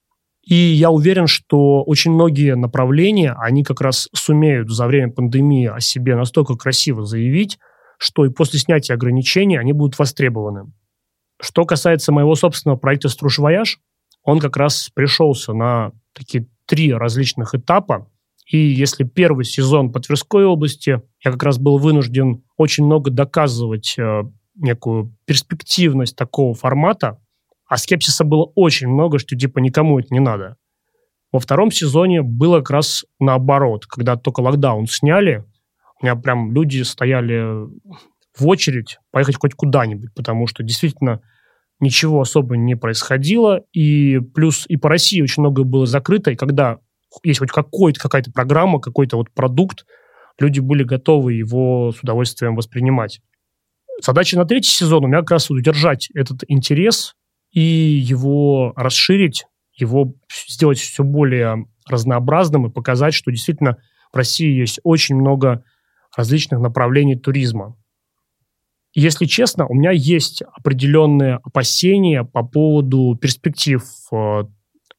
И 0.43 0.55
я 0.55 0.89
уверен, 0.89 1.27
что 1.27 1.83
очень 1.83 2.11
многие 2.11 2.55
направления, 2.55 3.35
они 3.39 3.63
как 3.63 3.81
раз 3.81 4.09
сумеют 4.13 4.69
за 4.69 4.87
время 4.87 5.11
пандемии 5.11 5.67
о 5.67 5.79
себе 5.79 6.15
настолько 6.15 6.55
красиво 6.55 7.05
заявить, 7.05 7.59
что 7.97 8.25
и 8.25 8.29
после 8.29 8.59
снятия 8.59 8.95
ограничений 8.95 9.57
они 9.57 9.73
будут 9.73 9.99
востребованы. 9.99 10.71
Что 11.39 11.65
касается 11.65 12.11
моего 12.11 12.35
собственного 12.35 12.77
проекта 12.77 13.09
«Струж 13.09 13.37
Вояж», 13.37 13.79
он 14.23 14.39
как 14.39 14.57
раз 14.57 14.89
пришелся 14.93 15.53
на 15.53 15.91
такие 16.13 16.47
три 16.65 16.93
различных 16.93 17.53
этапа. 17.53 18.07
И 18.47 18.57
если 18.57 19.03
первый 19.03 19.45
сезон 19.45 19.91
по 19.91 19.99
Тверской 19.99 20.45
области, 20.45 21.01
я 21.23 21.31
как 21.31 21.43
раз 21.43 21.57
был 21.57 21.77
вынужден 21.77 22.43
очень 22.57 22.85
много 22.85 23.11
доказывать 23.11 23.95
э, 23.97 24.23
некую 24.55 25.15
перспективность 25.25 26.15
такого 26.15 26.53
формата, 26.53 27.19
а 27.67 27.77
скепсиса 27.77 28.23
было 28.23 28.51
очень 28.55 28.87
много, 28.87 29.19
что 29.19 29.35
типа 29.35 29.59
никому 29.59 29.99
это 29.99 30.13
не 30.13 30.19
надо. 30.19 30.57
Во 31.31 31.39
втором 31.39 31.71
сезоне 31.71 32.21
было 32.21 32.59
как 32.59 32.71
раз 32.71 33.05
наоборот. 33.19 33.85
Когда 33.85 34.17
только 34.17 34.41
локдаун 34.41 34.87
сняли, 34.87 35.45
у 36.01 36.05
меня 36.05 36.15
прям 36.15 36.51
люди 36.51 36.81
стояли 36.81 37.67
в 38.37 38.47
очередь 38.47 38.99
поехать 39.11 39.37
хоть 39.39 39.53
куда-нибудь, 39.53 40.13
потому 40.13 40.47
что 40.47 40.63
действительно 40.63 41.21
ничего 41.79 42.21
особо 42.21 42.57
не 42.57 42.75
происходило, 42.75 43.61
и 43.73 44.19
плюс 44.19 44.65
и 44.67 44.77
по 44.77 44.89
России 44.89 45.21
очень 45.21 45.41
многое 45.41 45.65
было 45.65 45.85
закрыто, 45.85 46.31
и 46.31 46.35
когда 46.35 46.79
есть 47.23 47.39
хоть 47.39 47.51
какой-то, 47.51 47.99
какая-то 47.99 48.31
программа, 48.31 48.79
какой-то 48.79 49.17
вот 49.17 49.31
продукт, 49.31 49.85
люди 50.39 50.59
были 50.59 50.83
готовы 50.83 51.33
его 51.33 51.91
с 51.91 52.01
удовольствием 52.01 52.55
воспринимать. 52.55 53.19
Задача 54.03 54.37
на 54.37 54.45
третий 54.45 54.71
сезон 54.71 55.05
у 55.05 55.07
меня 55.07 55.19
как 55.19 55.31
раз 55.31 55.51
удержать 55.51 56.09
этот 56.15 56.43
интерес 56.47 57.15
и 57.51 57.61
его 57.61 58.73
расширить, 58.75 59.45
его 59.75 60.13
сделать 60.47 60.79
все 60.79 61.03
более 61.03 61.65
разнообразным 61.87 62.65
и 62.65 62.71
показать, 62.71 63.13
что 63.13 63.31
действительно 63.31 63.77
в 64.11 64.17
России 64.17 64.51
есть 64.51 64.79
очень 64.83 65.15
много 65.15 65.63
различных 66.15 66.59
направлений 66.59 67.15
туризма. 67.15 67.77
Если 68.93 69.25
честно, 69.25 69.67
у 69.67 69.73
меня 69.73 69.91
есть 69.91 70.41
определенные 70.41 71.35
опасения 71.35 72.25
по 72.25 72.43
поводу 72.43 73.17
перспектив 73.21 73.81
э, 74.11 74.43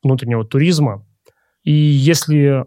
внутреннего 0.02 0.46
туризма. 0.46 1.06
И 1.62 1.72
если 1.72 2.64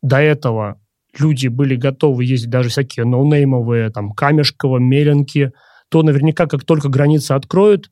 до 0.00 0.18
этого 0.18 0.80
люди 1.18 1.48
были 1.48 1.76
готовы 1.76 2.24
ездить 2.24 2.50
даже 2.50 2.70
всякие 2.70 3.04
ноунеймовые, 3.04 3.90
там, 3.90 4.12
Камешково, 4.12 4.78
Меленки, 4.78 5.52
то 5.92 6.02
наверняка, 6.02 6.46
как 6.46 6.64
только 6.64 6.88
границы 6.88 7.32
откроют, 7.32 7.90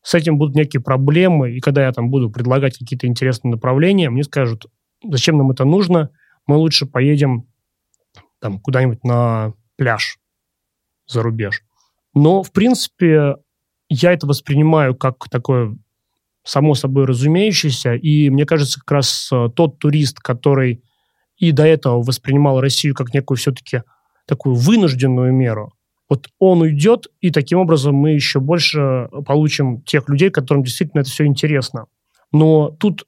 с 0.00 0.14
этим 0.14 0.38
будут 0.38 0.56
некие 0.56 0.80
проблемы, 0.80 1.52
и 1.52 1.60
когда 1.60 1.84
я 1.84 1.92
там 1.92 2.08
буду 2.08 2.30
предлагать 2.30 2.78
какие-то 2.78 3.06
интересные 3.06 3.52
направления, 3.52 4.08
мне 4.08 4.24
скажут, 4.24 4.64
зачем 5.06 5.36
нам 5.36 5.50
это 5.50 5.66
нужно, 5.66 6.08
мы 6.46 6.56
лучше 6.56 6.86
поедем 6.86 7.46
там 8.40 8.58
куда-нибудь 8.58 9.04
на 9.04 9.52
пляж 9.76 10.16
за 11.06 11.22
рубеж. 11.22 11.60
Но, 12.14 12.42
в 12.42 12.50
принципе, 12.50 13.34
я 13.90 14.14
это 14.14 14.26
воспринимаю 14.26 14.94
как 14.94 15.28
такое 15.30 15.76
само 16.44 16.74
собой 16.74 17.04
разумеющееся, 17.04 17.92
и 17.92 18.30
мне 18.30 18.46
кажется, 18.46 18.80
как 18.80 18.90
раз 18.90 19.28
э, 19.30 19.50
тот 19.54 19.78
турист, 19.78 20.18
который 20.18 20.82
и 21.36 21.52
до 21.52 21.66
этого 21.66 22.02
воспринимал 22.02 22.62
Россию 22.62 22.94
как 22.94 23.12
некую 23.12 23.36
все-таки 23.36 23.82
такую 24.26 24.54
вынужденную 24.54 25.30
меру, 25.34 25.73
вот 26.08 26.28
он 26.38 26.62
уйдет, 26.62 27.06
и 27.20 27.30
таким 27.30 27.58
образом 27.58 27.94
мы 27.94 28.10
еще 28.10 28.40
больше 28.40 29.08
получим 29.26 29.82
тех 29.82 30.08
людей, 30.08 30.30
которым 30.30 30.62
действительно 30.62 31.00
это 31.00 31.10
все 31.10 31.24
интересно. 31.24 31.86
Но 32.32 32.68
тут 32.68 33.06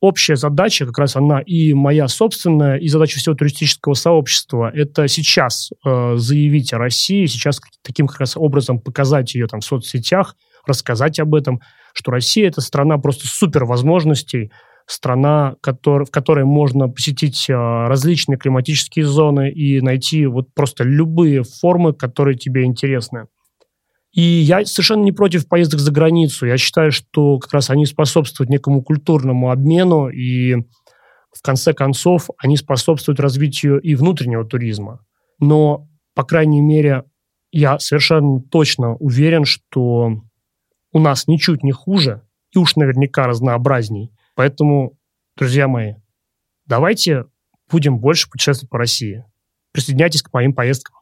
общая 0.00 0.36
задача, 0.36 0.86
как 0.86 0.98
раз 0.98 1.16
она 1.16 1.40
и 1.40 1.74
моя 1.74 2.08
собственная, 2.08 2.76
и 2.76 2.88
задача 2.88 3.18
всего 3.18 3.34
туристического 3.34 3.94
сообщества, 3.94 4.70
это 4.72 5.08
сейчас 5.08 5.70
э, 5.84 6.16
заявить 6.16 6.72
о 6.72 6.78
России, 6.78 7.26
сейчас 7.26 7.60
таким 7.82 8.06
как 8.06 8.20
раз 8.20 8.36
образом 8.36 8.80
показать 8.80 9.34
ее 9.34 9.46
там 9.46 9.60
в 9.60 9.64
соцсетях, 9.64 10.36
рассказать 10.66 11.18
об 11.18 11.34
этом, 11.34 11.60
что 11.94 12.10
Россия– 12.12 12.48
это 12.48 12.60
страна 12.60 12.98
просто 12.98 13.26
супер 13.26 13.64
возможностей, 13.64 14.52
страна, 14.90 15.56
в 15.62 16.06
которой 16.06 16.44
можно 16.44 16.88
посетить 16.88 17.48
э, 17.48 17.52
различные 17.54 18.38
климатические 18.38 19.04
зоны 19.04 19.50
и 19.50 19.80
найти 19.82 20.26
вот 20.26 20.54
просто 20.54 20.82
любые 20.82 21.42
формы, 21.42 21.92
которые 21.92 22.36
тебе 22.38 22.64
интересны. 22.64 23.26
И 24.12 24.22
я 24.22 24.64
совершенно 24.64 25.02
не 25.02 25.12
против 25.12 25.46
поездок 25.46 25.80
за 25.80 25.92
границу. 25.92 26.46
Я 26.46 26.56
считаю, 26.56 26.90
что 26.90 27.38
как 27.38 27.52
раз 27.52 27.68
они 27.68 27.84
способствуют 27.84 28.48
некому 28.48 28.82
культурному 28.82 29.50
обмену, 29.50 30.08
и 30.08 30.54
в 31.32 31.42
конце 31.42 31.74
концов 31.74 32.30
они 32.38 32.56
способствуют 32.56 33.20
развитию 33.20 33.78
и 33.80 33.94
внутреннего 33.94 34.44
туризма. 34.44 35.00
Но, 35.38 35.86
по 36.14 36.24
крайней 36.24 36.62
мере, 36.62 37.04
я 37.52 37.78
совершенно 37.78 38.40
точно 38.40 38.96
уверен, 38.96 39.44
что 39.44 40.22
у 40.92 40.98
нас 40.98 41.28
ничуть 41.28 41.62
не 41.62 41.72
хуже, 41.72 42.22
и 42.54 42.58
уж 42.58 42.76
наверняка 42.76 43.26
разнообразней. 43.26 44.10
Поэтому, 44.38 44.96
друзья 45.36 45.66
мои, 45.66 45.94
давайте 46.64 47.24
будем 47.68 47.98
больше 47.98 48.30
путешествовать 48.30 48.70
по 48.70 48.78
России. 48.78 49.24
Присоединяйтесь 49.72 50.22
к 50.22 50.32
моим 50.32 50.54
поездкам. 50.54 50.94